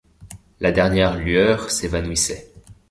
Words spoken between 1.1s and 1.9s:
lueur